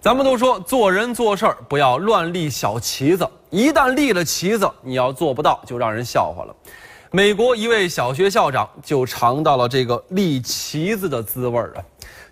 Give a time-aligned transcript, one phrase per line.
[0.00, 6.56] 咱们都说做人做事儿不要乱立小旗子，一旦立了旗子，你要做不到，就让人笑话了。
[7.10, 11.84] 美国一位小学校长就尝到了这个立旗子的滋味儿了。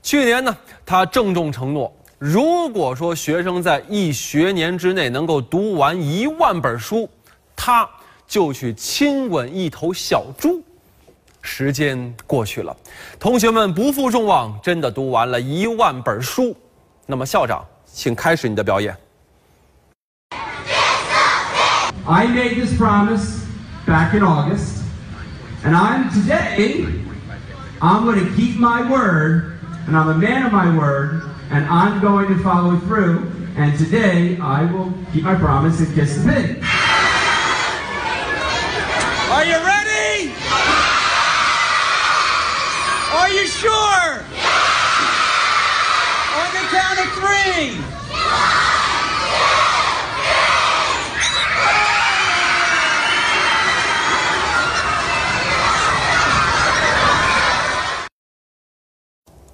[0.03, 7.07] 去年呢，他郑重承诺，如果说学生在一学年之内能够读完一万本书，
[7.55, 7.87] 他
[8.27, 10.63] 就去亲吻一头小猪。
[11.43, 12.75] 时间过去了，
[13.21, 16.57] 同学们不负众望，真的读完了一万本书。
[17.08, 18.98] 那么校长，请开始你的表演。
[22.06, 23.46] I made this promise
[23.86, 24.84] back in August,
[25.64, 26.86] and I'm today,
[27.82, 32.02] I'm going to keep my word, and I'm a man of my word, and I'm
[32.02, 36.64] going to follow through, and today I will keep my promise and kiss the pig.
[39.32, 40.34] Are you ready?
[43.16, 44.24] Are you sure?
[46.69, 47.73] On the count of three.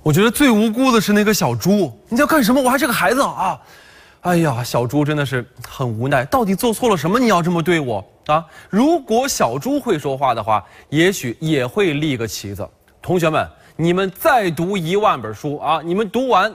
[0.02, 2.60] 我觉得最无辜的是那个小猪，你要干什么？
[2.60, 3.58] 我还是个孩子啊！
[4.22, 7.18] 哎呀，小猪真的是很无奈，到底做错了什么？
[7.18, 8.44] 你要这么对我啊？
[8.68, 12.68] 如果小猪会说话的话，也许也会立个旗子。
[13.00, 15.80] 同学们，你们再读一万本书啊！
[15.82, 16.54] 你们读完，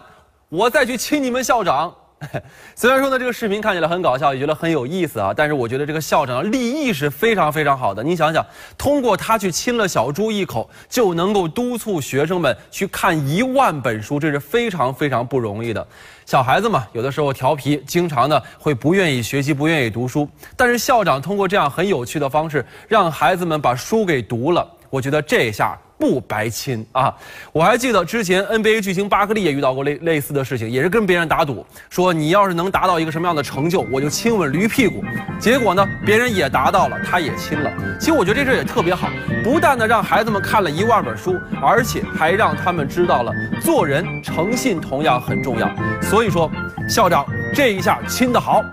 [0.50, 1.94] 我再去亲你们校长。
[2.76, 8.04] 虽然说呢，这个视频看起来很搞笑，也觉得很有意思啊，但是我觉得这个校长的立意是非常非常好的。
[8.04, 8.46] 你想想，
[8.78, 15.88] 通过他去亲了小猪一口，就能够督促学生们去看一万本书，这是非常非常不容易的。
[16.26, 20.28] 小孩子嘛，有的时候调皮，经常呢会不愿意学习，不愿意读书。
[20.58, 24.70] 但是校长通过这样很有趣的方式，让孩子们把书给读了。
[24.90, 27.14] 我觉得这下不白亲啊！
[27.52, 35.04] 我还记得之前 NBA 巨星巴克利也遇到过类类似的事情，也是跟别人打赌，说你要是能达到一个什么样的成就，我就亲吻驴屁股。
[35.38, 37.70] 结果呢，别人也达到了，他也亲了。
[38.00, 39.10] 其实我觉得这事也特别好，
[39.44, 45.70] 不但呢让孩子们看了一万本书，而且还让他们知道了做人诚信同样很重要。
[46.02, 46.50] 所以说，
[46.88, 48.64] 校长这一下亲得好。